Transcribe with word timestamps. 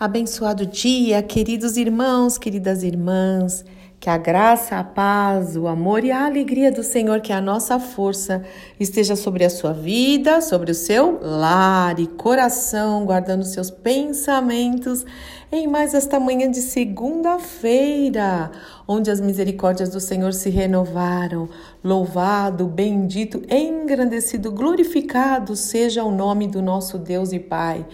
Abençoado 0.00 0.64
dia, 0.64 1.22
queridos 1.22 1.76
irmãos, 1.76 2.38
queridas 2.38 2.82
irmãs. 2.82 3.62
Que 4.00 4.08
a 4.08 4.16
graça, 4.16 4.78
a 4.78 4.82
paz, 4.82 5.58
o 5.58 5.68
amor 5.68 6.02
e 6.04 6.10
a 6.10 6.24
alegria 6.24 6.72
do 6.72 6.82
Senhor, 6.82 7.20
que 7.20 7.34
é 7.34 7.36
a 7.36 7.40
nossa 7.42 7.78
força, 7.78 8.42
esteja 8.80 9.14
sobre 9.14 9.44
a 9.44 9.50
sua 9.50 9.74
vida, 9.74 10.40
sobre 10.40 10.70
o 10.70 10.74
seu 10.74 11.20
lar 11.20 12.00
e 12.00 12.06
coração, 12.06 13.04
guardando 13.04 13.44
seus 13.44 13.70
pensamentos 13.70 15.04
em 15.52 15.66
mais 15.66 15.92
esta 15.92 16.18
manhã 16.18 16.50
de 16.50 16.62
segunda-feira, 16.62 18.50
onde 18.88 19.10
as 19.10 19.20
misericórdias 19.20 19.90
do 19.90 20.00
Senhor 20.00 20.32
se 20.32 20.48
renovaram. 20.48 21.46
Louvado, 21.84 22.66
bendito, 22.66 23.42
engrandecido, 23.50 24.50
glorificado 24.50 25.54
seja 25.54 26.04
o 26.04 26.10
nome 26.10 26.48
do 26.48 26.62
nosso 26.62 26.96
Deus 26.96 27.32
e 27.32 27.38
Pai. 27.38 27.84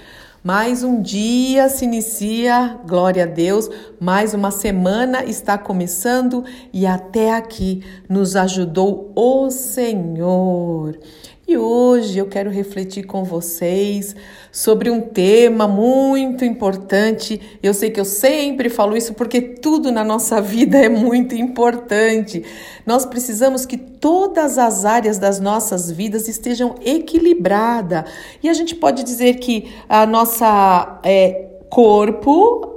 Mais 0.47 0.85
um 0.85 1.03
dia 1.03 1.69
se 1.69 1.85
inicia, 1.85 2.79
glória 2.87 3.25
a 3.25 3.27
Deus, 3.27 3.69
mais 3.99 4.33
uma 4.33 4.53
semana 4.53 5.25
está 5.25 5.59
começando 5.59 6.45
e 6.73 6.87
até 6.87 7.35
aqui 7.35 7.83
nos 8.09 8.37
ajudou 8.37 9.11
o 9.17 9.51
Senhor. 9.51 10.97
E 11.49 11.57
hoje 11.57 12.19
eu 12.19 12.27
quero 12.27 12.51
refletir 12.51 13.05
com 13.05 13.23
vocês 13.23 14.17
sobre 14.51 14.91
um 14.91 15.01
tema 15.01 15.69
muito 15.69 16.45
importante. 16.45 17.41
Eu 17.63 17.73
sei 17.73 17.89
que 17.89 18.01
eu 18.01 18.05
sempre 18.05 18.69
falo 18.69 18.97
isso 18.97 19.15
porque 19.15 19.41
tudo 19.41 19.93
na 19.93 20.03
nossa 20.03 20.41
vida 20.41 20.77
é 20.83 20.89
muito 20.89 21.37
importante. 21.37 22.45
Nós 22.85 23.07
precisamos 23.07 23.65
que 23.65 23.77
todas 23.77 24.59
as 24.59 24.85
áreas 24.85 25.19
das 25.19 25.39
nossas 25.39 25.89
vidas 25.89 26.27
estejam 26.27 26.75
equilibradas. 26.85 28.11
E 28.43 28.49
a 28.49 28.53
gente 28.53 28.75
pode 28.75 29.05
dizer 29.05 29.35
que 29.35 29.73
a 29.89 30.05
nossa 30.05 30.99
é, 31.05 31.47
corpo, 31.71 32.76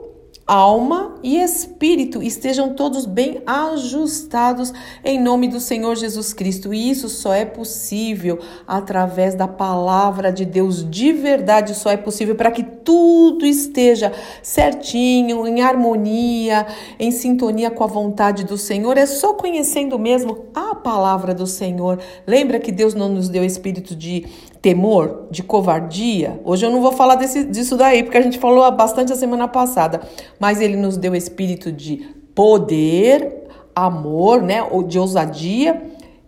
alma 0.49 1.13
e 1.21 1.38
espírito 1.38 2.23
estejam 2.23 2.73
todos 2.73 3.05
bem 3.05 3.40
ajustados 3.46 4.73
em 5.05 5.21
nome 5.21 5.48
do 5.48 5.60
Senhor 5.60 5.96
Jesus 5.96 6.34
Cristo. 6.34 6.73
E 6.73 6.90
isso 6.90 7.07
só 7.07 7.32
é 7.32 7.46
possível 7.46 8.40
através 8.65 9.35
da 9.35 9.48
palavra 9.48 10.32
de 10.32 10.46
Deus 10.46 10.90
de 10.90 11.13
verdade, 11.13 11.76
só 11.76 11.91
é 11.91 11.98
possível 11.98 12.34
para 12.34 12.49
que 12.49 12.63
tudo 12.63 13.46
esteja 13.46 14.12
certinho, 14.41 15.46
em 15.46 15.62
harmonia, 15.62 16.66
em 16.99 17.12
sintonia 17.12 17.70
com 17.70 17.84
a 17.84 17.88
vontade 17.88 18.43
do 18.43 18.57
Senhor. 18.57 18.98
É 18.98 19.05
só 19.05 19.35
conhecendo 19.35 19.99
mesmo 19.99 20.45
a 20.55 20.73
palavra 20.73 21.32
do 21.32 21.45
Senhor. 21.45 21.99
Lembra 22.26 22.60
que 22.60 22.71
Deus 22.71 22.95
não 22.95 23.10
nos 23.10 23.29
deu 23.29 23.45
espírito 23.45 23.95
de 23.95 24.26
temor, 24.62 25.27
de 25.32 25.41
covardia. 25.41 26.40
Hoje 26.43 26.65
eu 26.65 26.71
não 26.71 26.82
vou 26.82 26.91
falar 26.91 27.15
desse, 27.15 27.46
disso 27.46 27.77
daí, 27.77 28.04
porque 28.04 28.18
a 28.18 28.21
gente 28.21 28.38
falou 28.38 28.70
bastante 28.71 29.13
a 29.13 29.16
semana 29.16 29.48
passada, 29.48 30.01
mas 30.40 30.60
ele 30.60 30.76
nos 30.76 30.98
deu 30.98 31.16
espírito 31.16 31.71
de 31.71 31.98
poder, 32.35 33.48
amor, 33.76 34.41
né, 34.41 34.62
ou 34.63 34.84
de 34.84 34.99
ousadia 34.99 35.82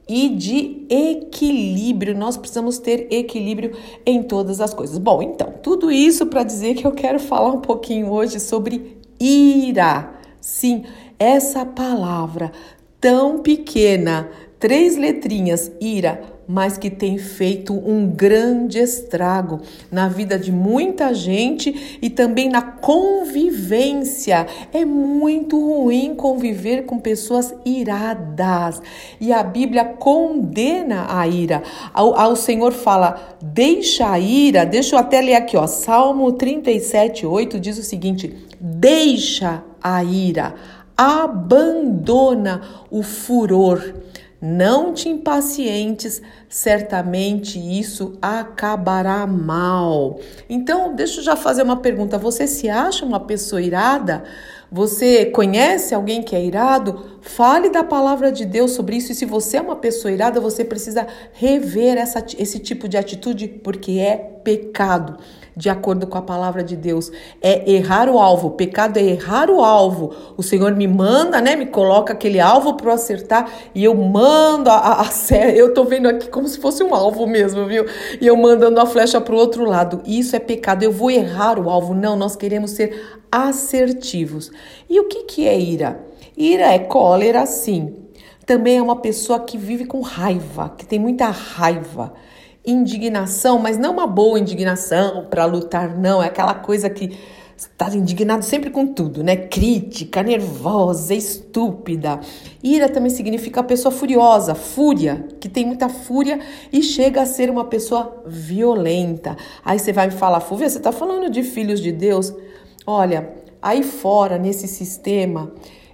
e 0.07 0.29
de 0.29 0.85
equilíbrio. 0.89 2.17
Nós 2.17 2.37
precisamos 2.37 2.79
ter 2.79 3.07
equilíbrio 3.11 3.75
em 4.05 4.23
todas 4.23 4.61
as 4.61 4.73
coisas. 4.73 4.97
Bom, 4.97 5.21
então, 5.21 5.53
tudo 5.61 5.91
isso 5.91 6.25
para 6.25 6.43
dizer 6.43 6.75
que 6.75 6.85
eu 6.85 6.91
quero 6.91 7.19
falar 7.19 7.51
um 7.51 7.61
pouquinho 7.61 8.11
hoje 8.11 8.39
sobre 8.39 8.97
ira. 9.19 10.13
Sim, 10.39 10.83
essa 11.19 11.65
palavra 11.65 12.51
tão 12.99 13.39
pequena, 13.39 14.29
três 14.59 14.95
letrinhas, 14.97 15.71
ira, 15.79 16.21
mas 16.51 16.77
que 16.77 16.89
tem 16.89 17.17
feito 17.17 17.73
um 17.73 18.05
grande 18.07 18.77
estrago 18.77 19.61
na 19.89 20.09
vida 20.09 20.37
de 20.37 20.51
muita 20.51 21.13
gente 21.13 21.97
e 22.01 22.09
também 22.09 22.49
na 22.49 22.61
convivência. 22.61 24.45
É 24.73 24.83
muito 24.83 25.57
ruim 25.57 26.13
conviver 26.13 26.85
com 26.85 26.99
pessoas 26.99 27.53
iradas 27.63 28.81
e 29.19 29.31
a 29.31 29.41
Bíblia 29.41 29.85
condena 29.85 31.05
a 31.07 31.25
ira. 31.25 31.63
O 31.95 32.35
Senhor 32.35 32.73
fala: 32.73 33.37
deixa 33.41 34.11
a 34.11 34.19
ira, 34.19 34.65
deixa 34.65 34.95
eu 34.95 34.99
até 34.99 35.21
ler 35.21 35.35
aqui, 35.35 35.55
ó, 35.55 35.65
Salmo 35.65 36.33
37, 36.33 37.25
8 37.25 37.61
diz 37.61 37.77
o 37.77 37.83
seguinte: 37.83 38.35
deixa 38.59 39.63
a 39.81 40.03
ira, 40.03 40.53
abandona 40.97 42.61
o 42.91 43.01
furor 43.01 44.01
não 44.41 44.91
te 44.91 45.07
impacientes, 45.07 46.19
certamente 46.49 47.59
isso 47.59 48.17
acabará 48.19 49.27
mal. 49.27 50.19
Então, 50.49 50.95
deixa 50.95 51.19
eu 51.19 51.23
já 51.23 51.35
fazer 51.35 51.61
uma 51.61 51.77
pergunta. 51.77 52.17
Você 52.17 52.47
se 52.47 52.67
acha 52.67 53.05
uma 53.05 53.19
pessoa 53.19 53.61
irada? 53.61 54.23
Você 54.71 55.25
conhece 55.25 55.93
alguém 55.93 56.23
que 56.23 56.35
é 56.35 56.43
irado? 56.43 57.19
Fale 57.21 57.69
da 57.69 57.83
palavra 57.83 58.31
de 58.31 58.45
Deus 58.45 58.71
sobre 58.71 58.95
isso. 58.95 59.11
E 59.11 59.15
se 59.15 59.25
você 59.25 59.57
é 59.57 59.61
uma 59.61 59.75
pessoa 59.75 60.11
irada, 60.11 60.39
você 60.39 60.65
precisa 60.65 61.05
rever 61.33 61.97
essa, 61.97 62.25
esse 62.39 62.57
tipo 62.57 62.87
de 62.87 62.97
atitude, 62.97 63.47
porque 63.47 63.99
é 63.99 64.15
pecado 64.15 65.17
de 65.55 65.69
acordo 65.69 66.07
com 66.07 66.17
a 66.17 66.21
palavra 66.21 66.63
de 66.63 66.75
Deus. 66.75 67.11
É 67.41 67.69
errar 67.69 68.09
o 68.09 68.19
alvo. 68.19 68.51
pecado 68.51 68.97
é 68.97 69.03
errar 69.03 69.49
o 69.49 69.63
alvo. 69.63 70.13
O 70.37 70.43
Senhor 70.43 70.75
me 70.75 70.87
manda, 70.87 71.41
né? 71.41 71.55
Me 71.55 71.65
coloca 71.65 72.13
aquele 72.13 72.39
alvo 72.39 72.75
para 72.75 72.89
eu 72.89 72.93
acertar 72.93 73.49
e 73.75 73.83
eu 73.83 73.95
mando 73.95 74.69
a, 74.69 74.77
a, 74.77 75.01
a 75.01 75.35
Eu 75.53 75.73
tô 75.73 75.83
vendo 75.83 76.07
aqui 76.07 76.29
como 76.29 76.47
se 76.47 76.59
fosse 76.59 76.83
um 76.83 76.95
alvo 76.95 77.27
mesmo, 77.27 77.65
viu? 77.65 77.85
E 78.19 78.27
eu 78.27 78.35
mandando 78.37 78.79
a 78.79 78.85
flecha 78.85 79.19
para 79.19 79.35
o 79.35 79.37
outro 79.37 79.65
lado. 79.65 80.01
Isso 80.05 80.35
é 80.35 80.39
pecado. 80.39 80.83
Eu 80.83 80.91
vou 80.91 81.11
errar 81.11 81.59
o 81.59 81.69
alvo. 81.69 81.93
Não, 81.93 82.15
nós 82.15 82.35
queremos 82.35 82.71
ser 82.71 83.19
assertivos. 83.31 84.51
E 84.89 84.99
o 84.99 85.07
que, 85.07 85.23
que 85.23 85.47
é 85.47 85.59
ira? 85.59 85.99
Ira 86.37 86.73
é 86.73 86.79
cólera, 86.79 87.45
sim. 87.45 87.95
Também 88.45 88.77
é 88.77 88.81
uma 88.81 88.97
pessoa 88.97 89.39
que 89.39 89.57
vive 89.57 89.85
com 89.85 90.01
raiva, 90.01 90.73
que 90.77 90.85
tem 90.85 90.99
muita 90.99 91.27
raiva 91.27 92.13
indignação, 92.65 93.57
mas 93.59 93.77
não 93.77 93.93
uma 93.93 94.07
boa 94.07 94.39
indignação 94.39 95.25
para 95.29 95.45
lutar, 95.45 95.97
não. 95.97 96.21
É 96.21 96.27
aquela 96.27 96.53
coisa 96.53 96.89
que 96.89 97.17
está 97.57 97.89
indignado 97.95 98.43
sempre 98.43 98.69
com 98.69 98.87
tudo, 98.87 99.23
né? 99.23 99.35
Crítica, 99.35 100.23
nervosa, 100.23 101.13
estúpida. 101.13 102.19
Ira 102.63 102.89
também 102.89 103.09
significa 103.09 103.63
pessoa 103.63 103.91
furiosa, 103.91 104.55
fúria, 104.55 105.27
que 105.39 105.47
tem 105.47 105.65
muita 105.65 105.87
fúria 105.87 106.39
e 106.71 106.81
chega 106.81 107.21
a 107.21 107.25
ser 107.25 107.49
uma 107.49 107.65
pessoa 107.65 108.23
violenta. 108.25 109.37
Aí 109.63 109.77
você 109.77 109.93
vai 109.93 110.07
me 110.07 110.13
falar, 110.13 110.39
Fúvia, 110.39 110.69
você 110.69 110.77
está 110.77 110.91
falando 110.91 111.29
de 111.29 111.43
filhos 111.43 111.79
de 111.79 111.91
Deus? 111.91 112.33
Olha, 112.85 113.29
aí 113.61 113.83
fora, 113.83 114.37
nesse 114.37 114.67
sistema, 114.67 115.51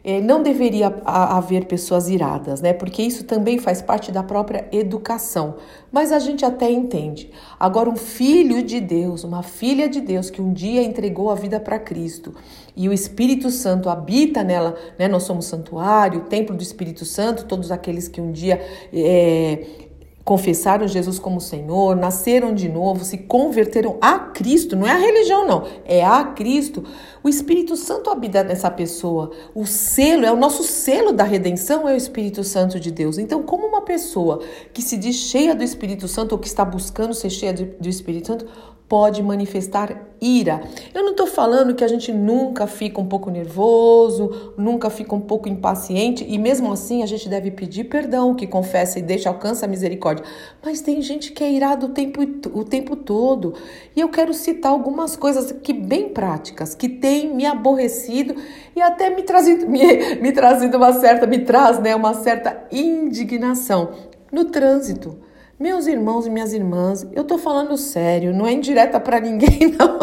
é, 0.08 0.22
não 0.22 0.42
deveria 0.42 0.88
haver 1.04 1.66
pessoas 1.66 2.08
iradas, 2.08 2.62
né? 2.62 2.72
Porque 2.72 3.02
isso 3.02 3.26
também 3.26 3.60
faz 3.60 3.82
parte 3.82 4.10
da 4.10 4.24
própria 4.24 4.66
educação. 4.72 5.56
Mas 5.92 6.14
a 6.14 6.20
gente 6.20 6.46
até 6.46 6.72
entende. 6.72 7.30
Agora, 7.60 7.90
um 7.90 7.98
filho 7.98 8.64
de 8.64 8.80
Deus, 8.80 9.26
uma 9.26 9.44
filha 9.44 9.90
de 9.90 10.00
Deus 10.00 10.30
que 10.30 10.42
um 10.42 10.54
dia 10.54 10.82
entregou 10.82 11.30
a 11.30 11.36
vida 11.36 11.60
para 11.60 11.78
Cristo 11.78 12.34
e 12.74 12.88
o 12.88 12.94
Espírito 12.94 13.50
Santo 13.50 13.90
habita 13.90 14.46
nela, 14.46 14.78
né? 14.98 15.10
Nós 15.10 15.24
somos 15.24 15.46
santuário, 15.46 16.22
templo 16.22 16.56
do 16.56 16.64
Espírito 16.64 17.04
Santo, 17.04 17.44
todos 17.44 17.70
aqueles 17.70 18.08
que 18.08 18.22
um 18.22 18.32
dia 18.32 18.62
é, 18.94 19.87
confessaram 20.28 20.86
Jesus 20.90 21.20
como 21.20 21.40
Senhor, 21.40 21.96
nasceram 21.96 22.54
de 22.54 22.68
novo, 22.68 23.06
se 23.06 23.18
converteram 23.18 23.98
a 24.02 24.20
Cristo, 24.20 24.76
não 24.76 24.86
é 24.86 24.92
a 24.92 24.98
religião, 24.98 25.48
não, 25.48 25.64
é 25.86 26.04
a 26.04 26.22
Cristo. 26.26 26.84
O 27.24 27.30
Espírito 27.30 27.78
Santo 27.78 28.10
habita 28.10 28.44
nessa 28.44 28.70
pessoa. 28.70 29.32
O 29.56 29.66
selo, 29.66 30.26
é 30.26 30.32
o 30.32 30.36
nosso 30.36 30.64
selo 30.64 31.14
da 31.14 31.24
redenção, 31.24 31.88
é 31.88 31.94
o 31.94 31.96
Espírito 31.96 32.44
Santo 32.44 32.78
de 32.78 32.92
Deus. 32.92 33.18
Então, 33.18 33.42
como 33.42 33.66
uma 33.68 33.84
pessoa 33.84 34.42
que 34.74 34.82
se 34.82 34.98
diz 34.98 35.16
cheia 35.16 35.56
do 35.56 35.64
Espírito 35.64 36.10
Santo 36.10 36.34
ou 36.34 36.40
que 36.40 36.48
está 36.48 36.66
buscando 36.66 37.14
ser 37.14 37.30
cheia 37.30 37.54
do 37.54 37.88
Espírito 37.88 38.28
Santo, 38.28 38.48
pode 38.88 39.22
manifestar 39.22 40.08
ira. 40.20 40.62
Eu 40.94 41.04
não 41.04 41.12
estou 41.12 41.28
falando 41.28 41.76
que 41.76 41.84
a 41.84 41.88
gente 41.88 42.12
nunca 42.12 42.66
fica 42.66 43.00
um 43.00 43.06
pouco 43.06 43.30
nervoso, 43.30 44.54
nunca 44.58 44.90
fica 44.90 45.14
um 45.14 45.20
pouco 45.20 45.50
impaciente 45.50 46.26
e 46.28 46.38
mesmo 46.38 46.72
assim 46.72 47.04
a 47.04 47.06
gente 47.06 47.28
deve 47.28 47.52
pedir 47.52 47.86
perdão, 47.86 48.34
que 48.34 48.48
confessa 48.48 48.98
e 48.98 49.02
deixa 49.02 49.30
alcança 49.30 49.66
a 49.66 49.70
misericórdia. 49.70 50.26
Mas 50.64 50.82
tem 50.82 51.02
gente 51.02 51.32
que 51.32 51.44
é 51.44 51.52
irado 51.52 51.88
o 51.88 51.90
tempo, 51.90 52.22
o 52.54 52.64
tempo 52.64 52.96
todo. 52.96 53.54
E 53.96 54.00
eu 54.00 54.10
quero 54.10 54.34
citar 54.34 54.72
algumas 54.72 55.16
coisas 55.16 55.52
que 55.52 55.74
bem 55.74 56.10
práticas, 56.10 56.74
que 56.74 56.88
têm 56.88 57.34
me 57.36 57.46
aborrecido 57.46 58.36
e 58.76 58.82
até 58.82 59.10
me 59.10 59.24
trazido, 59.24 59.68
me, 59.70 60.16
me 60.16 60.32
trazido 60.32 60.78
uma 60.78 60.94
certa, 60.94 61.28
me 61.28 61.40
traz 61.40 61.80
né, 61.80 61.94
uma 61.96 62.14
certa 62.14 62.66
indignação 62.72 63.92
no 64.32 64.46
trânsito. 64.46 65.27
Meus 65.60 65.88
irmãos 65.88 66.28
e 66.28 66.30
minhas 66.30 66.54
irmãs, 66.54 67.08
eu 67.14 67.24
tô 67.24 67.40
falando 67.40 67.76
sério, 67.78 68.32
não 68.32 68.46
é 68.46 68.54
indireta 68.54 69.00
para 69.00 69.20
ninguém, 69.20 69.74
não. 69.76 69.98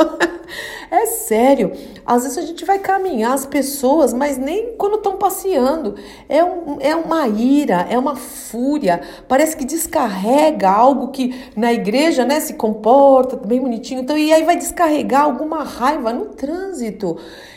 É 0.90 1.06
sério. 1.06 1.70
Às 2.04 2.24
vezes 2.24 2.38
a 2.38 2.42
gente 2.42 2.64
vai 2.64 2.80
caminhar 2.80 3.32
as 3.32 3.46
pessoas, 3.46 4.12
mas 4.12 4.36
nem 4.36 4.72
quando 4.76 4.96
estão 4.96 5.16
passeando. 5.16 5.94
É, 6.28 6.44
um, 6.44 6.78
é 6.80 6.94
uma 6.96 7.28
ira, 7.28 7.86
é 7.88 7.96
uma 7.96 8.16
fúria. 8.16 9.00
Parece 9.28 9.56
que 9.56 9.64
descarrega 9.64 10.68
algo 10.68 11.08
que 11.08 11.34
na 11.56 11.72
igreja, 11.72 12.24
né, 12.24 12.40
se 12.40 12.54
comporta 12.54 13.36
bem 13.36 13.60
bonitinho. 13.60 14.00
Então, 14.00 14.18
e 14.18 14.32
aí 14.32 14.42
vai 14.42 14.56
descarregar 14.56 15.22
alguma 15.22 15.62
raiva 15.62 16.12
no 16.12 16.26
trânsito. 16.26 17.16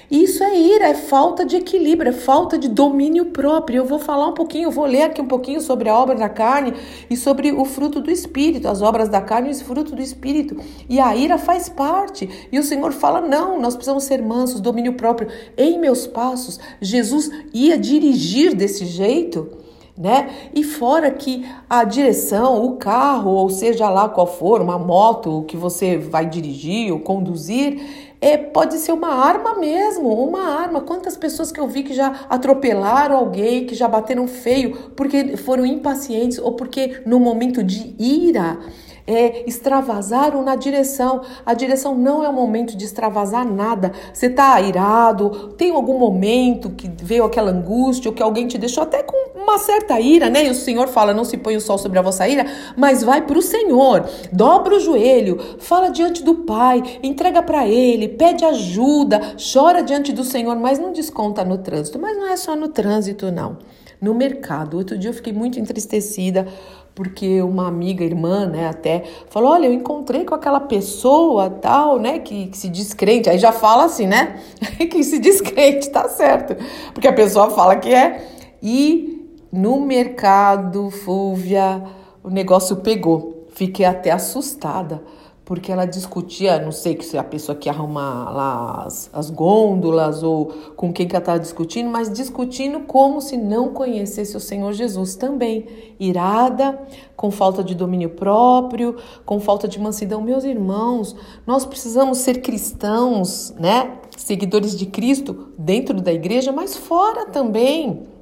Isso 0.09 0.41
é 0.41 0.57
ira, 0.57 0.87
é 0.87 0.93
falta 0.93 1.45
de 1.45 1.57
equilíbrio, 1.57 2.09
é 2.09 2.13
falta 2.13 2.57
de 2.57 2.69
domínio 2.69 3.25
próprio. 3.25 3.79
Eu 3.79 3.85
vou 3.85 3.99
falar 3.99 4.27
um 4.27 4.33
pouquinho, 4.33 4.71
vou 4.71 4.85
ler 4.85 5.03
aqui 5.03 5.21
um 5.21 5.27
pouquinho 5.27 5.59
sobre 5.59 5.89
a 5.89 5.95
obra 5.95 6.15
da 6.15 6.29
carne 6.29 6.73
e 7.09 7.17
sobre 7.17 7.51
o 7.51 7.65
fruto 7.65 7.99
do 7.99 8.09
espírito, 8.09 8.69
as 8.69 8.81
obras 8.81 9.09
da 9.09 9.19
carne 9.19 9.49
e 9.49 9.51
o 9.51 9.65
fruto 9.65 9.93
do 9.93 10.01
espírito. 10.01 10.55
E 10.87 10.99
a 10.99 11.13
ira 11.13 11.37
faz 11.37 11.67
parte. 11.67 12.47
E 12.49 12.57
o 12.57 12.63
Senhor 12.63 12.93
fala: 12.93 13.19
não, 13.19 13.59
nós 13.59 13.75
precisamos 13.75 14.05
ser 14.05 14.21
mansos, 14.21 14.61
domínio 14.61 14.93
próprio. 14.93 15.27
Em 15.57 15.77
meus 15.77 16.07
passos, 16.07 16.57
Jesus 16.79 17.29
ia 17.53 17.77
dirigir 17.77 18.55
desse 18.55 18.85
jeito 18.85 19.57
né? 19.97 20.29
E 20.53 20.63
fora 20.63 21.09
que 21.09 21.43
a 21.67 21.83
direção, 21.83 22.63
o 22.63 22.77
carro, 22.77 23.31
ou 23.31 23.49
seja 23.49 23.89
lá 23.89 24.07
qual 24.07 24.27
for, 24.27 24.61
uma 24.61 24.77
moto 24.77 25.43
que 25.47 25.57
você 25.57 25.97
vai 25.97 26.27
dirigir 26.27 26.93
ou 26.93 26.99
conduzir, 26.99 28.06
é, 28.19 28.37
pode 28.37 28.77
ser 28.77 28.91
uma 28.91 29.13
arma 29.13 29.55
mesmo, 29.59 30.09
uma 30.09 30.59
arma. 30.59 30.81
Quantas 30.81 31.15
pessoas 31.15 31.51
que 31.51 31.59
eu 31.59 31.67
vi 31.67 31.83
que 31.83 31.93
já 31.93 32.25
atropelaram 32.29 33.15
alguém, 33.15 33.65
que 33.65 33.75
já 33.75 33.87
bateram 33.87 34.27
feio 34.27 34.91
porque 34.95 35.37
foram 35.37 35.65
impacientes 35.65 36.39
ou 36.39 36.53
porque 36.53 37.01
no 37.05 37.19
momento 37.19 37.63
de 37.63 37.95
ira 37.99 38.57
é, 39.07 39.47
extravasaram 39.47 40.43
na 40.43 40.55
direção. 40.55 41.21
A 41.45 41.53
direção 41.53 41.95
não 41.95 42.23
é 42.23 42.29
o 42.29 42.33
momento 42.33 42.75
de 42.75 42.83
extravasar 42.83 43.49
nada. 43.49 43.93
Você 44.13 44.27
está 44.27 44.59
irado, 44.59 45.53
tem 45.57 45.71
algum 45.71 45.97
momento 45.97 46.69
que 46.71 46.91
veio 47.01 47.23
aquela 47.23 47.51
angústia, 47.51 48.09
ou 48.09 48.15
que 48.15 48.21
alguém 48.21 48.47
te 48.47 48.57
deixou 48.57 48.83
até 48.83 49.01
com 49.01 49.15
uma 49.35 49.57
certa 49.57 49.99
ira, 49.99 50.29
né? 50.29 50.45
E 50.45 50.49
o 50.49 50.55
Senhor 50.55 50.89
fala: 50.89 51.13
não 51.13 51.23
se 51.23 51.37
põe 51.37 51.55
o 51.55 51.61
sol 51.61 51.77
sobre 51.77 51.97
a 51.97 52.01
vossa 52.01 52.27
ira, 52.27 52.45
mas 52.75 53.01
vai 53.01 53.25
para 53.25 53.39
o 53.39 53.41
Senhor, 53.41 54.05
dobra 54.31 54.75
o 54.75 54.79
joelho, 54.79 55.39
fala 55.59 55.89
diante 55.89 56.21
do 56.23 56.35
Pai, 56.35 56.83
entrega 57.01 57.41
para 57.41 57.65
Ele, 57.67 58.09
pede 58.09 58.43
ajuda, 58.43 59.35
chora 59.53 59.81
diante 59.81 60.11
do 60.11 60.23
Senhor, 60.23 60.55
mas 60.57 60.77
não 60.77 60.91
desconta 60.91 61.45
no 61.45 61.57
trânsito. 61.57 61.97
Mas 61.97 62.17
não 62.17 62.27
é 62.27 62.35
só 62.35 62.55
no 62.55 62.67
trânsito, 62.67 63.31
não. 63.31 63.57
No 63.99 64.13
mercado. 64.13 64.77
Outro 64.77 64.97
dia 64.97 65.09
eu 65.09 65.13
fiquei 65.13 65.33
muito 65.33 65.59
entristecida 65.59 66.47
porque 66.97 67.43
uma 67.43 67.67
amiga, 67.67 68.03
irmã, 68.03 68.47
né, 68.47 68.67
até 68.67 69.03
falou: 69.29 69.51
Olha, 69.51 69.67
eu 69.67 69.73
encontrei 69.73 70.25
com 70.25 70.33
aquela 70.33 70.59
pessoa 70.59 71.47
tal, 71.47 71.99
né, 71.99 72.17
que, 72.17 72.47
que 72.47 72.57
se 72.57 72.69
descrente. 72.69 73.29
Aí 73.29 73.37
já 73.37 73.51
fala 73.51 73.85
assim, 73.85 74.07
né, 74.07 74.41
que 74.89 75.03
se 75.03 75.19
descrente, 75.19 75.91
tá 75.91 76.09
certo, 76.09 76.55
porque 76.95 77.07
a 77.07 77.13
pessoa 77.13 77.51
fala 77.51 77.75
que 77.75 77.93
é. 77.93 78.27
E 78.63 79.29
no 79.51 79.79
mercado, 79.79 80.89
Fúvia, 80.89 81.83
o 82.23 82.31
negócio 82.31 82.77
pegou. 82.77 83.45
Fiquei 83.53 83.85
até 83.85 84.09
assustada 84.09 85.03
porque 85.47 85.71
ela 85.71 85.85
discutia, 85.85 86.59
não 86.59 86.73
sei 86.73 87.01
se 87.01 87.15
é 87.15 87.19
a 87.21 87.23
pessoa 87.23 87.57
que 87.57 87.69
arruma 87.69 88.29
lá 88.29 88.83
as, 88.85 89.09
as 89.13 89.29
gôndolas 89.29 90.21
ou 90.21 90.47
com 90.75 90.91
quem 90.91 91.07
que 91.07 91.15
ela 91.15 91.23
estava 91.23 91.39
discutindo, 91.39 91.89
mas 91.89 92.11
discutindo 92.11 92.81
como 92.81 93.21
se 93.21 93.37
não 93.37 93.69
conhecesse 93.69 94.35
o 94.35 94.41
Senhor 94.41 94.73
Jesus 94.73 95.15
também. 95.15 95.65
Irada, 95.97 96.77
com 97.15 97.31
falta 97.31 97.63
de 97.63 97.73
domínio 97.73 98.09
próprio, 98.09 98.97
com 99.25 99.39
falta 99.39 99.69
de 99.69 99.79
mansidão. 99.79 100.19
Meus 100.19 100.43
irmãos, 100.43 101.15
nós 101.45 101.65
precisamos 101.65 102.17
ser 102.17 102.41
cristãos, 102.41 103.53
né? 103.57 103.99
Seguidores 104.17 104.77
de 104.77 104.85
Cristo 104.85 105.53
dentro 105.57 106.01
da 106.01 106.11
igreja, 106.11 106.51
mas 106.51 106.75
fora 106.75 107.25
também 107.25 108.16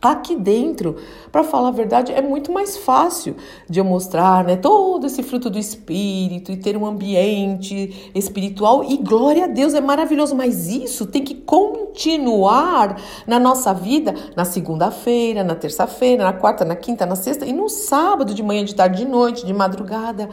aqui 0.00 0.36
dentro. 0.36 0.96
Para 1.32 1.44
falar 1.44 1.68
a 1.68 1.72
verdade, 1.72 2.12
é 2.12 2.22
muito 2.22 2.52
mais 2.52 2.76
fácil 2.76 3.36
de 3.68 3.78
eu 3.78 3.84
mostrar, 3.84 4.44
né, 4.44 4.56
todo 4.56 5.06
esse 5.06 5.22
fruto 5.22 5.50
do 5.50 5.58
espírito 5.58 6.52
e 6.52 6.56
ter 6.56 6.76
um 6.76 6.86
ambiente 6.86 8.10
espiritual 8.14 8.84
e 8.84 8.96
glória 8.96 9.44
a 9.44 9.46
Deus, 9.46 9.74
é 9.74 9.80
maravilhoso, 9.80 10.34
mas 10.34 10.68
isso 10.68 11.06
tem 11.06 11.22
que 11.22 11.34
continuar 11.34 13.00
na 13.26 13.38
nossa 13.38 13.72
vida 13.74 14.14
na 14.34 14.44
segunda-feira, 14.44 15.44
na 15.44 15.54
terça-feira, 15.54 16.24
na 16.24 16.32
quarta, 16.32 16.64
na 16.64 16.76
quinta, 16.76 17.04
na 17.06 17.16
sexta 17.16 17.46
e 17.46 17.52
no 17.52 17.68
sábado 17.68 18.34
de 18.34 18.42
manhã, 18.42 18.64
de 18.64 18.74
tarde, 18.74 19.04
de 19.04 19.10
noite, 19.10 19.44
de 19.44 19.52
madrugada. 19.52 20.28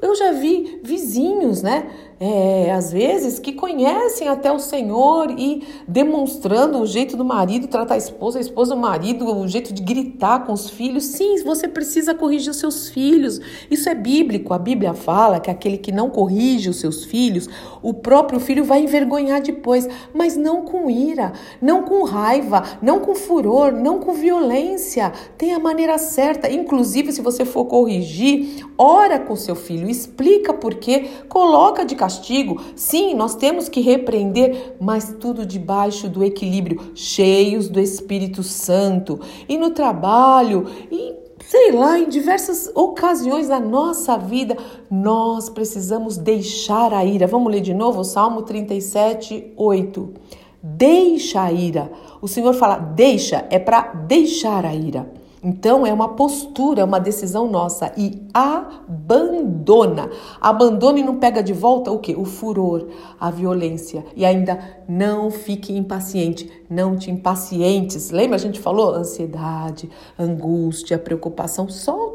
Eu 0.00 0.14
já 0.14 0.30
vi 0.32 0.80
vizinhos, 0.82 1.62
né? 1.62 1.90
É, 2.18 2.72
às 2.72 2.92
vezes 2.92 3.38
que 3.38 3.52
conhecem 3.52 4.26
até 4.26 4.50
o 4.50 4.58
Senhor 4.58 5.30
e 5.36 5.62
demonstrando 5.86 6.78
o 6.78 6.86
jeito 6.86 7.14
do 7.14 7.24
marido 7.26 7.68
tratar 7.68 7.92
a 7.92 7.98
esposa, 7.98 8.38
a 8.38 8.40
esposa 8.40 8.74
o 8.74 8.78
marido, 8.78 9.26
o 9.26 9.46
jeito 9.46 9.74
de 9.74 9.82
gritar 9.82 10.46
com 10.46 10.52
os 10.52 10.70
filhos. 10.70 11.04
Sim, 11.04 11.42
você 11.44 11.68
precisa 11.68 12.14
corrigir 12.14 12.50
os 12.50 12.56
seus 12.56 12.88
filhos. 12.88 13.38
Isso 13.70 13.88
é 13.90 13.94
bíblico. 13.94 14.54
A 14.54 14.58
Bíblia 14.58 14.94
fala 14.94 15.40
que 15.40 15.50
aquele 15.50 15.76
que 15.76 15.92
não 15.92 16.08
corrige 16.08 16.70
os 16.70 16.80
seus 16.80 17.04
filhos, 17.04 17.50
o 17.82 17.92
próprio 17.92 18.40
filho 18.40 18.64
vai 18.64 18.82
envergonhar 18.82 19.42
depois, 19.42 19.86
mas 20.14 20.38
não 20.38 20.62
com 20.62 20.90
ira, 20.90 21.34
não 21.60 21.82
com 21.82 22.02
raiva, 22.04 22.62
não 22.80 23.00
com 23.00 23.14
furor, 23.14 23.72
não 23.72 23.98
com 23.98 24.14
violência. 24.14 25.12
Tem 25.36 25.52
a 25.52 25.58
maneira 25.58 25.98
certa. 25.98 26.50
Inclusive, 26.50 27.12
se 27.12 27.20
você 27.20 27.44
for 27.44 27.66
corrigir, 27.66 28.66
ora 28.78 29.18
com 29.18 29.36
seu 29.36 29.54
filho 29.54 29.85
filho, 29.86 29.90
explica 29.90 30.52
por 30.52 30.74
quê, 30.74 31.08
coloca 31.28 31.84
de 31.84 31.94
castigo. 31.94 32.60
Sim, 32.74 33.14
nós 33.14 33.34
temos 33.34 33.68
que 33.68 33.80
repreender, 33.80 34.76
mas 34.80 35.14
tudo 35.20 35.46
debaixo 35.46 36.08
do 36.08 36.24
equilíbrio, 36.24 36.92
cheios 36.94 37.68
do 37.68 37.80
Espírito 37.80 38.42
Santo. 38.42 39.20
E 39.48 39.56
no 39.56 39.70
trabalho, 39.70 40.66
e 40.90 41.14
sei 41.46 41.72
lá, 41.72 41.98
em 41.98 42.08
diversas 42.08 42.70
ocasiões 42.74 43.48
da 43.48 43.60
nossa 43.60 44.16
vida, 44.16 44.56
nós 44.90 45.48
precisamos 45.48 46.16
deixar 46.16 46.92
a 46.92 47.04
ira. 47.04 47.26
Vamos 47.26 47.52
ler 47.52 47.60
de 47.60 47.74
novo 47.74 48.00
o 48.00 48.04
Salmo 48.04 48.42
37, 48.42 49.52
8. 49.56 50.14
Deixa 50.62 51.42
a 51.42 51.52
ira. 51.52 51.92
O 52.20 52.26
Senhor 52.26 52.52
fala, 52.54 52.76
deixa, 52.76 53.46
é 53.50 53.58
para 53.58 53.82
deixar 53.92 54.64
a 54.64 54.74
ira. 54.74 55.08
Então 55.46 55.86
é 55.86 55.92
uma 55.92 56.08
postura, 56.08 56.80
é 56.80 56.84
uma 56.84 56.98
decisão 56.98 57.48
nossa 57.48 57.92
e 57.96 58.20
abandona. 58.34 60.10
Abandona 60.40 60.98
e 60.98 61.04
não 61.04 61.20
pega 61.20 61.40
de 61.40 61.52
volta 61.52 61.92
o 61.92 62.00
que? 62.00 62.16
O 62.16 62.24
furor, 62.24 62.88
a 63.20 63.30
violência 63.30 64.04
e 64.16 64.24
ainda 64.24 64.58
não 64.88 65.30
fique 65.30 65.72
impaciente, 65.72 66.50
não 66.68 66.96
te 66.96 67.12
impacientes. 67.12 68.10
Lembra 68.10 68.34
a 68.34 68.40
gente 68.40 68.58
falou 68.58 68.92
ansiedade, 68.92 69.88
angústia, 70.18 70.98
preocupação, 70.98 71.68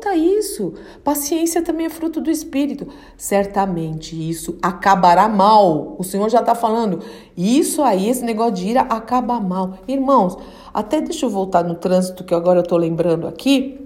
isso. 0.09 0.73
Paciência 1.03 1.61
também 1.61 1.85
é 1.85 1.89
fruto 1.89 2.19
do 2.19 2.29
espírito. 2.29 2.87
Certamente 3.15 4.15
isso 4.15 4.57
acabará 4.61 5.29
mal. 5.29 5.95
O 5.97 6.03
Senhor 6.03 6.29
já 6.29 6.39
está 6.39 6.55
falando. 6.55 6.99
Isso 7.37 7.81
aí, 7.81 8.09
esse 8.09 8.23
negócio 8.23 8.53
de 8.53 8.67
ira 8.67 8.81
acaba 8.81 9.39
mal. 9.39 9.77
Irmãos, 9.87 10.37
até 10.73 10.99
deixa 10.99 11.25
eu 11.25 11.29
voltar 11.29 11.63
no 11.63 11.75
trânsito 11.75 12.23
que 12.23 12.33
agora 12.33 12.59
eu 12.59 12.63
estou 12.63 12.77
lembrando 12.77 13.27
aqui. 13.27 13.79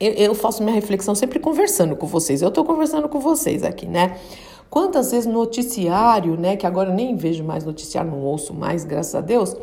Eu, 0.00 0.12
eu, 0.12 0.34
faço 0.34 0.62
minha 0.62 0.74
reflexão 0.74 1.14
sempre 1.14 1.38
conversando 1.38 1.94
com 1.94 2.06
vocês. 2.06 2.42
Eu 2.42 2.48
estou 2.48 2.64
conversando 2.64 3.08
com 3.08 3.20
vocês 3.20 3.62
aqui, 3.62 3.86
né? 3.86 4.18
Quantas 4.68 5.10
vezes 5.12 5.26
noticiário, 5.26 6.36
né? 6.36 6.56
Que 6.56 6.66
agora 6.66 6.90
eu 6.90 6.94
nem 6.94 7.14
vejo 7.14 7.44
mais 7.44 7.64
noticiário, 7.64 8.10
não 8.10 8.22
ouço 8.22 8.52
mais, 8.52 8.84
graças 8.84 9.14
a 9.14 9.20
Deus. 9.20 9.54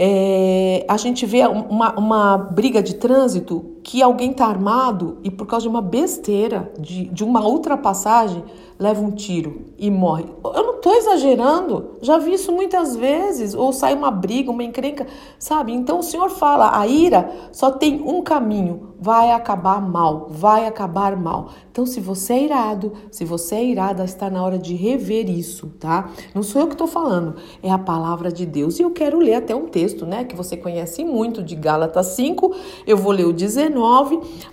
É, 0.00 0.84
a 0.86 0.96
gente 0.96 1.26
vê 1.26 1.44
uma, 1.44 1.98
uma 1.98 2.38
briga 2.38 2.80
de 2.80 2.94
trânsito 2.94 3.77
que 3.88 4.02
alguém 4.02 4.32
está 4.32 4.44
armado 4.44 5.16
e 5.24 5.30
por 5.30 5.46
causa 5.46 5.62
de 5.62 5.68
uma 5.70 5.80
besteira, 5.80 6.70
de, 6.78 7.06
de 7.06 7.24
uma 7.24 7.48
ultrapassagem, 7.48 8.44
leva 8.78 9.02
um 9.02 9.10
tiro 9.10 9.62
e 9.78 9.90
morre. 9.90 10.26
Eu 10.44 10.62
não 10.62 10.74
estou 10.74 10.94
exagerando, 10.94 11.96
já 12.02 12.18
vi 12.18 12.34
isso 12.34 12.52
muitas 12.52 12.94
vezes. 12.94 13.54
Ou 13.54 13.72
sai 13.72 13.94
uma 13.94 14.10
briga, 14.10 14.50
uma 14.50 14.62
encrenca, 14.62 15.06
sabe? 15.38 15.72
Então 15.72 16.00
o 16.00 16.02
Senhor 16.02 16.28
fala: 16.28 16.78
a 16.78 16.86
ira 16.86 17.32
só 17.50 17.70
tem 17.70 18.02
um 18.02 18.22
caminho, 18.22 18.88
vai 19.00 19.30
acabar 19.30 19.80
mal, 19.80 20.26
vai 20.28 20.66
acabar 20.66 21.16
mal. 21.16 21.50
Então, 21.70 21.86
se 21.86 22.00
você 22.00 22.32
é 22.32 22.44
irado, 22.44 22.92
se 23.10 23.24
você 23.24 23.54
é 23.54 23.64
irada, 23.64 24.04
está 24.04 24.28
na 24.28 24.42
hora 24.42 24.58
de 24.58 24.74
rever 24.74 25.30
isso, 25.30 25.68
tá? 25.78 26.10
Não 26.34 26.42
sou 26.42 26.60
eu 26.60 26.66
que 26.66 26.74
estou 26.74 26.88
falando, 26.88 27.36
é 27.62 27.70
a 27.70 27.78
palavra 27.78 28.32
de 28.32 28.44
Deus. 28.44 28.78
E 28.78 28.82
eu 28.82 28.90
quero 28.90 29.20
ler 29.20 29.34
até 29.34 29.54
um 29.54 29.66
texto, 29.66 30.04
né, 30.04 30.24
que 30.24 30.34
você 30.34 30.56
conhece 30.56 31.04
muito, 31.04 31.42
de 31.42 31.54
Gálatas 31.54 32.06
5. 32.08 32.52
Eu 32.86 32.96
vou 32.96 33.12
ler 33.12 33.26
o 33.26 33.32
19 33.32 33.77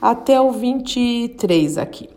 até 0.01 0.39
o 0.39 0.51
23 0.51 1.77
aqui 1.77 2.09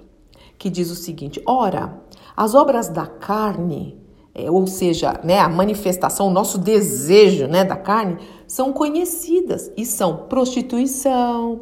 que 0.58 0.68
diz 0.68 0.90
o 0.90 0.94
seguinte: 0.94 1.40
ora, 1.46 2.02
as 2.36 2.54
obras 2.54 2.88
da 2.88 3.06
carne, 3.06 3.96
é, 4.34 4.50
ou 4.50 4.66
seja, 4.66 5.18
né, 5.24 5.38
a 5.38 5.48
manifestação, 5.48 6.26
o 6.26 6.30
nosso 6.30 6.58
desejo 6.58 7.46
né, 7.46 7.64
da 7.64 7.76
carne, 7.76 8.18
são 8.46 8.72
conhecidas 8.72 9.70
e 9.76 9.86
são 9.86 10.26
prostituição, 10.28 11.60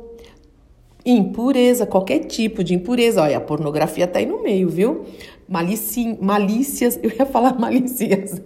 impureza, 1.05 1.87
qualquer 1.87 2.21
tipo 2.21 2.65
de 2.65 2.75
impureza. 2.75 3.23
Olha, 3.23 3.37
a 3.37 3.41
pornografia 3.41 4.07
está 4.07 4.19
aí 4.19 4.27
no 4.27 4.43
meio, 4.43 4.69
viu? 4.69 5.05
malici, 5.49 6.19
malícias, 6.21 6.99
eu 7.03 7.11
ia 7.11 7.27
falar 7.27 7.59
malícias, 7.59 8.41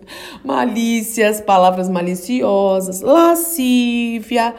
malícias, 0.44 1.40
palavras 1.40 1.88
maliciosas, 1.88 3.00
lascívia, 3.00 4.54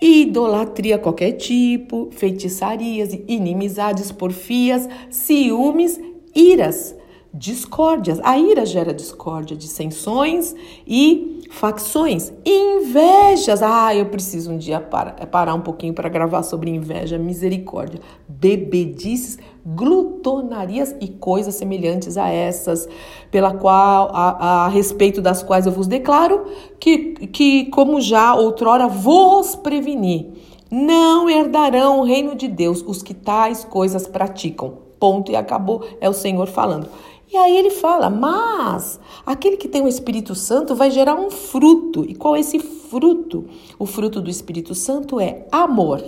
idolatria 0.00 0.98
qualquer 0.98 1.32
tipo, 1.32 2.08
feitiçarias, 2.10 3.12
inimizades, 3.26 4.12
porfias, 4.12 4.88
ciúmes, 5.10 6.00
iras, 6.34 6.94
discórdias. 7.32 8.20
A 8.22 8.38
ira 8.38 8.66
gera 8.66 8.92
discórdia, 8.92 9.56
dissensões 9.56 10.54
e 10.86 11.35
facções, 11.50 12.32
invejas. 12.44 13.62
Ah, 13.62 13.94
eu 13.94 14.06
preciso 14.06 14.52
um 14.52 14.58
dia 14.58 14.80
parar, 14.80 15.14
parar 15.26 15.54
um 15.54 15.60
pouquinho 15.60 15.94
para 15.94 16.08
gravar 16.08 16.42
sobre 16.42 16.70
inveja, 16.70 17.18
misericórdia, 17.18 18.00
bebedices, 18.28 19.38
glutonarias 19.64 20.94
e 21.00 21.08
coisas 21.08 21.54
semelhantes 21.54 22.16
a 22.16 22.28
essas, 22.28 22.88
pela 23.30 23.52
qual 23.52 24.10
a, 24.12 24.64
a 24.64 24.68
respeito 24.68 25.20
das 25.20 25.42
quais 25.42 25.66
eu 25.66 25.72
vos 25.72 25.86
declaro 25.86 26.46
que, 26.78 27.26
que 27.28 27.66
como 27.66 28.00
já 28.00 28.34
outrora 28.34 28.86
vos 28.86 29.56
preveni, 29.56 30.32
não 30.70 31.28
herdarão 31.28 32.00
o 32.00 32.04
reino 32.04 32.34
de 32.34 32.48
Deus 32.48 32.82
os 32.86 33.02
que 33.02 33.14
tais 33.14 33.64
coisas 33.64 34.06
praticam. 34.06 34.86
Ponto 34.98 35.30
e 35.30 35.36
acabou, 35.36 35.84
é 36.00 36.08
o 36.08 36.14
Senhor 36.14 36.46
falando. 36.46 36.88
E 37.32 37.36
aí 37.36 37.56
ele 37.56 37.70
fala: 37.70 38.08
Mas 38.08 39.00
aquele 39.24 39.56
que 39.56 39.68
tem 39.68 39.82
o 39.82 39.88
Espírito 39.88 40.34
Santo 40.34 40.74
vai 40.74 40.90
gerar 40.90 41.14
um 41.14 41.30
fruto. 41.30 42.04
E 42.08 42.14
qual 42.14 42.36
é 42.36 42.40
esse 42.40 42.58
fruto? 42.58 43.46
O 43.78 43.86
fruto 43.86 44.20
do 44.20 44.30
Espírito 44.30 44.74
Santo 44.74 45.18
é 45.18 45.46
amor, 45.50 46.02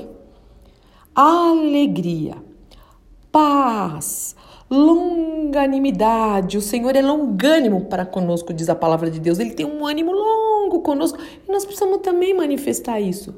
alegria, 1.15 2.37
paz, 3.33 4.37
longanimidade. 4.71 6.57
O 6.57 6.63
Senhor 6.63 6.95
é 6.95 7.03
longânimo 7.03 7.87
para 7.87 8.07
conosco, 8.07 8.55
diz 8.55 8.69
a 8.69 8.75
palavra 8.75 9.11
de 9.11 9.19
Deus. 9.19 9.39
Ele 9.39 9.55
tem 9.55 9.67
um 9.67 9.85
ânimo 9.85 10.13
longo 10.13 10.81
conosco 10.81 11.19
e 11.21 11.51
nós 11.51 11.65
precisamos 11.65 11.99
também 11.99 12.33
manifestar 12.33 13.01
isso. 13.01 13.35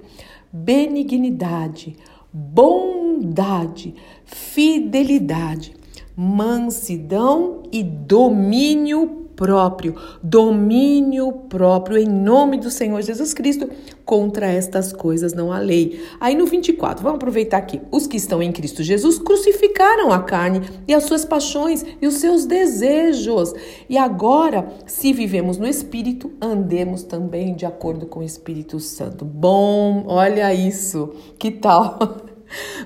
Benignidade, 0.52 1.96
bondade, 2.32 3.94
fidelidade 4.24 5.79
mansidão 6.16 7.62
e 7.72 7.82
domínio 7.82 9.20
próprio, 9.40 9.96
domínio 10.22 11.32
próprio 11.48 11.96
em 11.96 12.06
nome 12.06 12.58
do 12.58 12.70
Senhor 12.70 13.00
Jesus 13.00 13.32
Cristo. 13.32 13.70
Contra 14.04 14.46
estas 14.46 14.92
coisas 14.92 15.32
não 15.32 15.50
há 15.50 15.58
lei. 15.58 16.04
Aí 16.20 16.34
no 16.34 16.44
24, 16.44 17.02
vamos 17.02 17.16
aproveitar 17.16 17.56
aqui. 17.56 17.80
Os 17.90 18.06
que 18.06 18.18
estão 18.18 18.42
em 18.42 18.52
Cristo 18.52 18.82
Jesus 18.82 19.18
crucificaram 19.18 20.12
a 20.12 20.18
carne 20.18 20.60
e 20.86 20.92
as 20.92 21.04
suas 21.04 21.24
paixões 21.24 21.86
e 22.02 22.06
os 22.06 22.16
seus 22.16 22.44
desejos. 22.44 23.54
E 23.88 23.96
agora, 23.96 24.68
se 24.84 25.10
vivemos 25.10 25.56
no 25.56 25.66
Espírito, 25.66 26.30
andemos 26.38 27.02
também 27.02 27.54
de 27.54 27.64
acordo 27.64 28.04
com 28.04 28.20
o 28.20 28.24
Espírito 28.24 28.78
Santo. 28.78 29.24
Bom, 29.24 30.04
olha 30.06 30.52
isso. 30.52 31.14
Que 31.38 31.50
tal? 31.50 32.26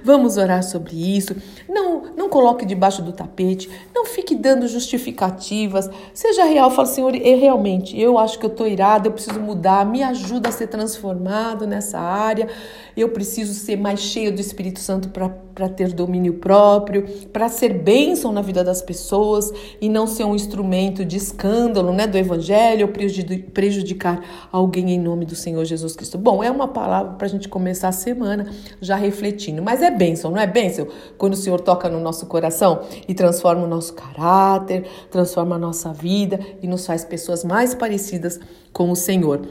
Vamos 0.03 0.37
orar 0.37 0.63
sobre 0.63 0.95
isso. 0.95 1.35
Não, 1.69 2.05
não 2.17 2.29
coloque 2.29 2.67
debaixo 2.67 3.03
do 3.03 3.13
tapete. 3.13 3.71
Não 3.95 4.05
fique 4.05 4.35
dando 4.35 4.69
justificativas. 4.69 5.89
Seja 6.13 6.45
real. 6.45 6.71
Fala, 6.71 6.87
Senhor, 6.87 7.15
eu, 7.15 7.39
realmente, 7.39 7.99
eu 7.99 8.19
acho 8.19 8.39
que 8.39 8.47
eu 8.47 8.51
estou 8.51 8.67
irada, 8.67 9.09
eu 9.09 9.13
preciso 9.13 9.41
mudar. 9.41 9.87
Me 9.87 10.03
ajuda 10.03 10.49
a 10.49 10.53
ser 10.53 10.67
transformado 10.67 11.67
nessa 11.67 11.99
área. 11.99 12.49
Eu 12.97 13.09
preciso 13.09 13.55
ser 13.55 13.77
mais 13.77 14.01
cheio 14.01 14.33
do 14.33 14.41
Espírito 14.41 14.79
Santo 14.79 15.09
para 15.09 15.69
ter 15.69 15.93
domínio 15.93 16.35
próprio, 16.35 17.05
para 17.33 17.49
ser 17.49 17.71
bênção 17.71 18.33
na 18.33 18.41
vida 18.41 18.63
das 18.63 18.81
pessoas 18.81 19.53
e 19.81 19.89
não 19.89 20.07
ser 20.07 20.25
um 20.25 20.35
instrumento 20.35 21.05
de 21.05 21.17
escândalo 21.17 21.93
né, 21.93 22.07
do 22.07 22.17
Evangelho 22.17 22.87
ou 22.87 22.93
prejudicar 23.51 24.49
alguém 24.53 24.93
em 24.93 24.99
nome 24.99 25.25
do 25.25 25.35
Senhor 25.35 25.65
Jesus 25.65 25.97
Cristo. 25.97 26.19
Bom, 26.19 26.43
é 26.43 26.51
uma 26.51 26.69
palavra 26.69 27.15
para 27.15 27.27
a 27.27 27.31
gente 27.31 27.49
começar 27.49 27.89
a 27.89 27.93
semana 27.93 28.47
já 28.81 28.95
refletindo. 28.95 29.54
Mas 29.63 29.83
é 29.83 29.91
bênção, 29.91 30.31
não 30.31 30.41
é 30.41 30.47
bênção? 30.47 30.87
Quando 31.19 31.35
o 31.35 31.37
Senhor 31.37 31.61
toca 31.61 31.89
no 31.89 32.01
nosso 32.01 32.27
coração 32.27 32.83
e 33.07 33.15
transforma 33.15 33.65
o 33.65 33.69
nosso 33.69 33.95
caráter, 33.95 34.87
transforma 35.11 35.57
a 35.57 35.59
nossa 35.59 35.93
vida 35.93 36.41
e 36.63 36.67
nos 36.67 36.87
faz 36.87 37.05
pessoas 37.05 37.45
mais 37.45 37.75
parecidas 37.75 38.41
com 38.73 38.91
o 38.91 38.97
Senhor. 38.97 39.43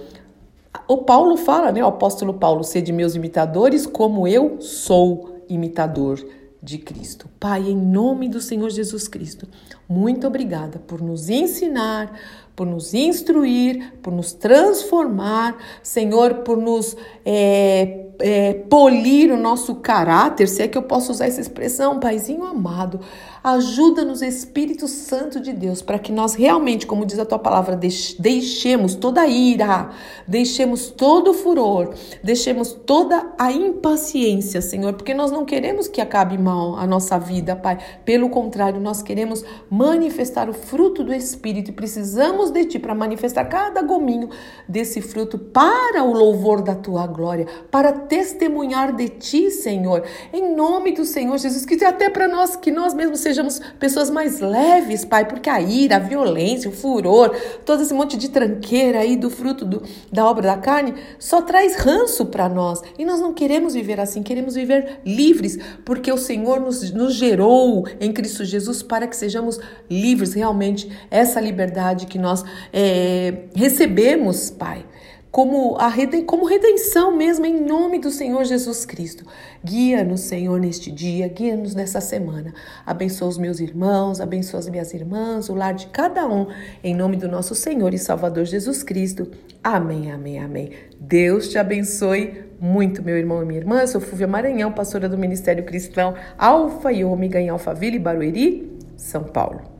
O 0.87 0.97
Paulo 0.97 1.37
fala, 1.37 1.71
né, 1.71 1.83
o 1.83 1.87
apóstolo 1.87 2.33
Paulo, 2.33 2.63
sede 2.63 2.91
meus 2.91 3.15
imitadores, 3.15 3.85
como 3.85 4.27
eu 4.27 4.59
sou 4.59 5.43
imitador 5.47 6.19
de 6.61 6.77
Cristo. 6.77 7.29
Pai, 7.39 7.61
em 7.69 7.75
nome 7.75 8.29
do 8.29 8.39
Senhor 8.39 8.69
Jesus 8.69 9.07
Cristo, 9.07 9.47
muito 9.87 10.25
obrigada 10.25 10.79
por 10.79 11.01
nos 11.01 11.29
ensinar, 11.29 12.17
por 12.55 12.65
nos 12.65 12.93
instruir, 12.93 13.93
por 14.01 14.13
nos 14.13 14.31
transformar, 14.31 15.57
Senhor, 15.81 16.35
por 16.35 16.57
nos 16.57 16.95
é, 17.25 18.02
é, 18.19 18.53
polir 18.53 19.31
o 19.31 19.37
nosso 19.37 19.75
caráter, 19.75 20.47
se 20.47 20.61
é 20.61 20.67
que 20.67 20.77
eu 20.77 20.83
posso 20.83 21.11
usar 21.11 21.27
essa 21.27 21.41
expressão, 21.41 21.99
Paizinho 21.99 22.43
amado. 22.43 22.99
Ajuda-nos, 23.43 24.21
Espírito 24.21 24.87
Santo 24.87 25.37
de 25.37 25.51
Deus, 25.51 25.81
para 25.81 25.99
que 25.99 26.13
nós 26.13 26.33
realmente, 26.33 26.87
como 26.87 27.05
diz 27.05 27.19
a 27.19 27.25
tua 27.25 27.37
palavra, 27.37 27.77
deixemos 28.17 28.95
toda 28.95 29.19
a 29.19 29.27
ira, 29.27 29.89
deixemos 30.25 30.89
todo 30.89 31.31
o 31.31 31.33
furor, 31.33 31.93
deixemos 32.23 32.71
toda 32.71 33.33
a 33.37 33.51
impaciência, 33.51 34.61
Senhor, 34.61 34.93
porque 34.93 35.13
nós 35.13 35.29
não 35.29 35.43
queremos 35.43 35.89
que 35.89 35.99
acabe 35.99 36.37
mal 36.37 36.77
a 36.77 36.87
nossa 36.87 37.19
vida, 37.19 37.53
Pai. 37.53 37.79
Pelo 38.05 38.29
contrário, 38.29 38.79
nós 38.79 39.01
queremos 39.01 39.43
manifestar 39.69 40.49
o 40.49 40.53
fruto 40.53 41.03
do 41.03 41.13
Espírito 41.13 41.69
e 41.69 41.73
precisamos 41.73 42.49
de 42.49 42.63
Ti 42.63 42.79
para 42.79 42.95
manifestar 42.95 43.43
cada 43.45 43.81
gominho 43.81 44.29
desse 44.69 45.01
fruto 45.01 45.37
para 45.37 46.01
o 46.01 46.13
louvor 46.13 46.61
da 46.61 46.75
Tua 46.75 47.05
glória, 47.07 47.45
para 47.69 47.91
testemunhar 48.07 48.95
de 48.95 49.09
Ti, 49.09 49.51
Senhor, 49.51 50.03
em 50.31 50.55
nome 50.55 50.93
do 50.93 51.05
Senhor 51.05 51.37
Jesus 51.37 51.65
Cristo, 51.65 51.83
e 51.83 51.87
até 51.87 52.09
para 52.09 52.27
nós, 52.27 52.55
que 52.55 52.71
nós 52.71 52.93
mesmos 52.93 53.19
sejamos 53.19 53.33
sejamos 53.33 53.59
pessoas 53.79 54.09
mais 54.09 54.39
leves, 54.39 55.03
Pai, 55.03 55.27
porque 55.27 55.49
a 55.49 55.59
ira, 55.59 55.97
a 55.97 55.99
violência, 55.99 56.69
o 56.69 56.73
furor, 56.73 57.35
todo 57.65 57.81
esse 57.81 57.93
monte 57.93 58.17
de 58.17 58.29
tranqueira 58.29 58.99
aí 58.99 59.15
do 59.15 59.29
fruto 59.29 59.65
do, 59.65 59.83
da 60.11 60.25
obra 60.25 60.43
da 60.43 60.57
carne 60.57 60.93
só 61.19 61.41
traz 61.41 61.75
ranço 61.75 62.25
para 62.27 62.47
nós. 62.47 62.81
E 62.97 63.05
nós 63.05 63.19
não 63.19 63.33
queremos 63.33 63.73
viver 63.73 63.99
assim, 63.99 64.23
queremos 64.23 64.55
viver 64.55 64.99
livres, 65.05 65.57
porque 65.83 66.11
o 66.11 66.17
Senhor 66.17 66.59
nos, 66.59 66.91
nos 66.91 67.15
gerou 67.15 67.87
em 67.99 68.11
Cristo 68.11 68.45
Jesus 68.45 68.81
para 68.81 69.07
que 69.07 69.15
sejamos 69.15 69.59
livres, 69.89 70.33
realmente, 70.33 70.89
essa 71.09 71.39
liberdade 71.41 72.05
que 72.05 72.17
nós 72.17 72.43
é, 72.71 73.45
recebemos, 73.55 74.49
Pai 74.49 74.85
como, 75.33 75.75
a 75.79 75.91
como 76.27 76.45
redenção 76.45 77.17
mesmo, 77.17 77.43
em 77.43 77.59
nome 77.59 77.97
do 77.97 78.11
Senhor 78.11 78.43
Jesus 78.43 78.85
Cristo. 78.85 79.25
Guia-nos, 79.65 80.21
Senhor, 80.21 80.59
neste 80.59 80.91
dia, 80.91 81.27
guia-nos 81.27 81.73
nessa 81.73 81.99
semana. 81.99 82.53
Abençoa 82.85 83.29
os 83.29 83.39
meus 83.39 83.59
irmãos, 83.59 84.21
abençoa 84.21 84.59
as 84.59 84.69
minhas 84.69 84.93
irmãs, 84.93 85.49
o 85.49 85.55
lar 85.55 85.73
de 85.73 85.87
cada 85.87 86.27
um, 86.27 86.45
em 86.83 86.95
nome 86.95 87.17
do 87.17 87.27
nosso 87.27 87.55
Senhor 87.55 87.95
e 87.95 87.97
Salvador 87.97 88.45
Jesus 88.45 88.83
Cristo. 88.83 89.31
Amém, 89.63 90.11
amém, 90.11 90.37
amém. 90.37 90.69
Deus 90.99 91.49
te 91.49 91.57
abençoe 91.57 92.43
muito, 92.61 93.01
meu 93.01 93.17
irmão 93.17 93.41
e 93.41 93.45
minha 93.47 93.59
irmã. 93.59 93.81
Eu 93.81 93.87
sou 93.87 93.99
Fúvia 93.99 94.27
Maranhão, 94.27 94.71
pastora 94.71 95.09
do 95.09 95.17
Ministério 95.17 95.63
Cristão 95.63 96.13
Alfa 96.37 96.93
e 96.93 97.03
Ômega 97.03 97.41
em 97.41 97.49
Alphaville, 97.49 97.97
Barueri, 97.97 98.71
São 98.95 99.23
Paulo. 99.23 99.72